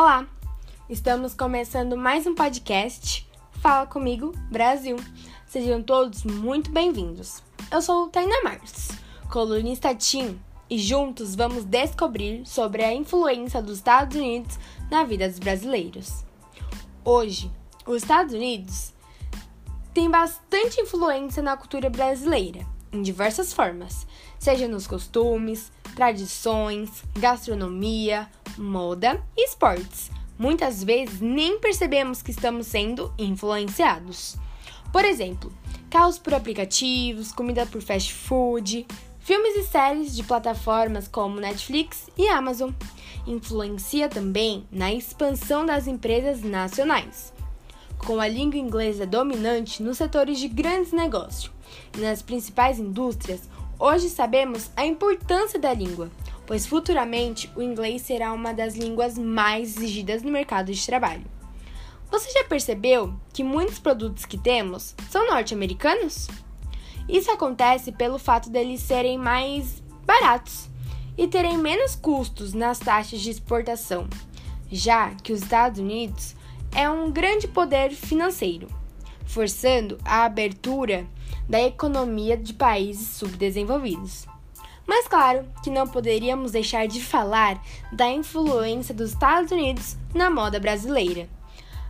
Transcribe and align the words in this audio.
Olá! 0.00 0.28
Estamos 0.88 1.34
começando 1.34 1.96
mais 1.96 2.24
um 2.24 2.32
podcast 2.32 3.28
Fala 3.60 3.84
Comigo 3.84 4.30
Brasil. 4.48 4.94
Sejam 5.44 5.82
todos 5.82 6.22
muito 6.22 6.70
bem-vindos. 6.70 7.42
Eu 7.68 7.82
sou 7.82 8.08
Taina 8.08 8.40
Marques, 8.44 8.90
colunista 9.28 9.92
TIM, 9.96 10.40
e 10.70 10.78
juntos 10.78 11.34
vamos 11.34 11.64
descobrir 11.64 12.46
sobre 12.46 12.84
a 12.84 12.94
influência 12.94 13.60
dos 13.60 13.78
Estados 13.78 14.16
Unidos 14.16 14.56
na 14.88 15.02
vida 15.02 15.28
dos 15.28 15.40
brasileiros. 15.40 16.24
Hoje, 17.04 17.50
os 17.84 17.96
Estados 18.00 18.32
Unidos 18.32 18.94
têm 19.92 20.08
bastante 20.08 20.80
influência 20.80 21.42
na 21.42 21.56
cultura 21.56 21.90
brasileira, 21.90 22.64
em 22.92 23.02
diversas 23.02 23.52
formas, 23.52 24.06
seja 24.38 24.68
nos 24.68 24.86
costumes, 24.86 25.70
tradições, 25.94 27.02
gastronomia, 27.18 28.28
moda 28.56 29.22
e 29.36 29.44
esportes. 29.44 30.10
Muitas 30.38 30.84
vezes 30.84 31.20
nem 31.20 31.58
percebemos 31.58 32.22
que 32.22 32.30
estamos 32.30 32.66
sendo 32.68 33.12
influenciados. 33.18 34.36
Por 34.92 35.04
exemplo, 35.04 35.52
carros 35.90 36.18
por 36.18 36.34
aplicativos, 36.34 37.32
comida 37.32 37.66
por 37.66 37.82
fast 37.82 38.14
food, 38.14 38.86
filmes 39.18 39.56
e 39.56 39.64
séries 39.64 40.14
de 40.14 40.22
plataformas 40.22 41.08
como 41.08 41.40
Netflix 41.40 42.08
e 42.16 42.28
Amazon. 42.28 42.70
Influencia 43.26 44.08
também 44.08 44.66
na 44.70 44.92
expansão 44.92 45.66
das 45.66 45.86
empresas 45.86 46.42
nacionais, 46.42 47.32
com 47.98 48.20
a 48.20 48.28
língua 48.28 48.58
inglesa 48.58 49.06
dominante 49.06 49.82
nos 49.82 49.98
setores 49.98 50.38
de 50.38 50.48
grandes 50.48 50.92
negócios 50.92 51.52
e 51.96 52.00
nas 52.00 52.22
principais 52.22 52.78
indústrias. 52.78 53.42
Hoje 53.78 54.08
sabemos 54.08 54.70
a 54.76 54.86
importância 54.86 55.58
da 55.58 55.72
língua, 55.72 56.10
pois 56.46 56.66
futuramente 56.66 57.50
o 57.54 57.62
inglês 57.62 58.02
será 58.02 58.32
uma 58.32 58.52
das 58.52 58.74
línguas 58.74 59.18
mais 59.18 59.76
exigidas 59.76 60.22
no 60.22 60.30
mercado 60.30 60.72
de 60.72 60.86
trabalho. 60.86 61.24
Você 62.10 62.30
já 62.30 62.44
percebeu 62.44 63.14
que 63.32 63.44
muitos 63.44 63.78
produtos 63.78 64.24
que 64.24 64.38
temos 64.38 64.94
são 65.10 65.28
norte-americanos? 65.28 66.26
Isso 67.08 67.30
acontece 67.30 67.92
pelo 67.92 68.18
fato 68.18 68.48
deles 68.48 68.80
serem 68.80 69.18
mais 69.18 69.82
baratos 70.06 70.68
e 71.16 71.26
terem 71.26 71.58
menos 71.58 71.94
custos 71.94 72.54
nas 72.54 72.78
taxas 72.78 73.20
de 73.20 73.30
exportação, 73.30 74.08
já 74.70 75.10
que 75.16 75.32
os 75.32 75.42
Estados 75.42 75.80
Unidos 75.80 76.34
é 76.74 76.88
um 76.88 77.10
grande 77.10 77.48
poder 77.48 77.90
financeiro, 77.90 78.68
forçando 79.26 79.98
a 80.04 80.24
abertura 80.24 81.06
da 81.48 81.60
economia 81.62 82.36
de 82.36 82.52
países 82.52 83.08
subdesenvolvidos. 83.16 84.26
Mas 84.86 85.06
claro 85.06 85.46
que 85.62 85.70
não 85.70 85.86
poderíamos 85.86 86.52
deixar 86.52 86.88
de 86.88 87.02
falar 87.02 87.62
da 87.92 88.08
influência 88.08 88.94
dos 88.94 89.10
Estados 89.10 89.52
Unidos 89.52 89.96
na 90.14 90.30
moda 90.30 90.58
brasileira. 90.58 91.28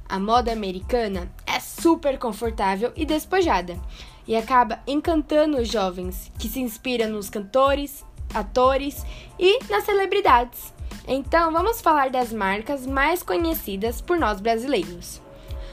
A 0.08 0.18
moda 0.18 0.52
americana 0.52 1.30
é 1.46 1.60
super 1.60 2.18
confortável 2.18 2.92
e 2.96 3.04
despojada 3.04 3.78
e 4.26 4.34
acaba 4.34 4.80
encantando 4.86 5.58
os 5.58 5.68
jovens 5.68 6.32
que 6.38 6.48
se 6.48 6.60
inspiram 6.60 7.10
nos 7.10 7.30
cantores, 7.30 8.04
atores 8.34 9.04
e 9.38 9.64
nas 9.70 9.84
celebridades. 9.84 10.74
Então, 11.10 11.50
vamos 11.50 11.80
falar 11.80 12.10
das 12.10 12.34
marcas 12.34 12.86
mais 12.86 13.22
conhecidas 13.22 13.98
por 13.98 14.18
nós 14.18 14.42
brasileiros. 14.42 15.22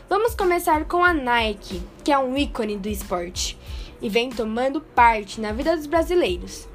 Vamos 0.07 0.33
começar 0.33 0.85
com 0.85 1.03
a 1.03 1.13
Nike, 1.13 1.83
que 2.05 2.11
é 2.13 2.17
um 2.17 2.37
ícone 2.37 2.77
do 2.77 2.87
esporte 2.87 3.59
e 4.01 4.07
vem 4.07 4.29
tomando 4.29 4.79
parte 4.79 5.41
na 5.41 5.51
vida 5.51 5.75
dos 5.75 5.87
brasileiros. 5.87 6.69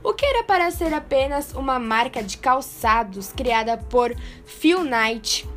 O 0.00 0.14
que 0.14 0.24
era 0.24 0.44
para 0.44 0.70
ser 0.70 0.94
apenas 0.94 1.52
uma 1.54 1.80
marca 1.80 2.22
de 2.22 2.38
calçados 2.38 3.32
criada 3.32 3.76
por 3.76 4.14
Phil 4.46 4.84
Knight 4.84 5.48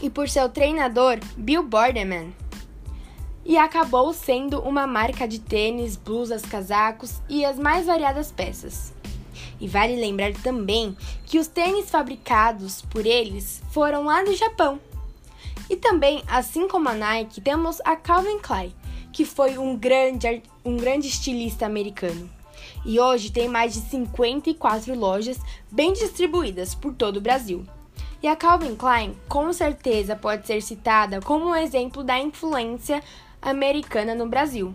e 0.00 0.08
por 0.08 0.28
seu 0.28 0.48
treinador 0.48 1.18
Bill 1.36 1.64
Borderman. 1.64 2.32
E 3.44 3.58
acabou 3.58 4.12
sendo 4.12 4.60
uma 4.60 4.86
marca 4.86 5.26
de 5.26 5.40
tênis, 5.40 5.96
blusas, 5.96 6.42
casacos 6.42 7.20
e 7.28 7.44
as 7.44 7.58
mais 7.58 7.86
variadas 7.86 8.30
peças. 8.30 8.94
E 9.62 9.68
vale 9.68 9.96
lembrar 9.96 10.34
também 10.42 10.94
que 11.24 11.38
os 11.38 11.46
tênis 11.46 11.88
fabricados 11.88 12.82
por 12.82 13.06
eles 13.06 13.62
foram 13.70 14.04
lá 14.04 14.22
do 14.22 14.34
Japão. 14.34 14.78
E 15.70 15.76
também, 15.76 16.22
assim 16.26 16.68
como 16.68 16.90
a 16.90 16.94
Nike, 16.94 17.40
temos 17.40 17.80
a 17.84 17.96
Calvin 17.96 18.40
Klein, 18.40 18.74
que 19.10 19.24
foi 19.24 19.56
um 19.56 19.74
grande, 19.74 20.42
um 20.62 20.76
grande 20.76 21.08
estilista 21.08 21.64
americano 21.64 22.28
e 22.84 22.98
hoje 22.98 23.30
tem 23.30 23.48
mais 23.48 23.74
de 23.74 23.80
54 23.80 24.94
lojas 24.98 25.38
bem 25.70 25.92
distribuídas 25.92 26.74
por 26.74 26.94
todo 26.94 27.18
o 27.18 27.20
Brasil. 27.20 27.64
E 28.22 28.28
a 28.28 28.36
Calvin 28.36 28.76
Klein 28.76 29.16
com 29.28 29.52
certeza 29.52 30.14
pode 30.14 30.46
ser 30.46 30.62
citada 30.62 31.20
como 31.20 31.46
um 31.46 31.56
exemplo 31.56 32.04
da 32.04 32.18
influência 32.18 33.02
americana 33.40 34.14
no 34.14 34.28
Brasil. 34.28 34.74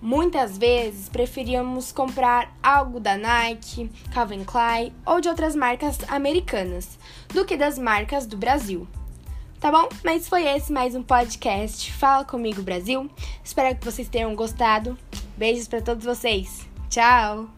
Muitas 0.00 0.58
vezes 0.58 1.08
preferíamos 1.08 1.90
comprar 1.90 2.54
algo 2.62 3.00
da 3.00 3.16
Nike, 3.16 3.90
Calvin 4.12 4.44
Klein 4.44 4.92
ou 5.04 5.20
de 5.20 5.28
outras 5.28 5.56
marcas 5.56 5.98
americanas 6.08 6.98
do 7.32 7.44
que 7.44 7.56
das 7.56 7.78
marcas 7.78 8.26
do 8.26 8.36
Brasil. 8.36 8.86
Tá 9.58 9.72
bom? 9.72 9.88
Mas 10.04 10.28
foi 10.28 10.46
esse 10.46 10.70
mais 10.70 10.94
um 10.94 11.02
podcast 11.02 11.90
Fala 11.92 12.24
Comigo 12.24 12.62
Brasil. 12.62 13.10
Espero 13.42 13.74
que 13.74 13.84
vocês 13.84 14.08
tenham 14.08 14.36
gostado. 14.36 14.98
Beijos 15.36 15.66
para 15.66 15.80
todos 15.80 16.04
vocês. 16.04 16.68
Tchau! 16.90 17.55